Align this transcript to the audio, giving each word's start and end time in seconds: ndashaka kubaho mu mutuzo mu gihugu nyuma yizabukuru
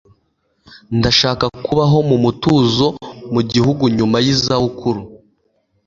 ndashaka 0.97 1.45
kubaho 1.65 1.97
mu 2.09 2.17
mutuzo 2.23 2.87
mu 3.33 3.41
gihugu 3.51 3.83
nyuma 3.97 4.17
yizabukuru 4.25 5.01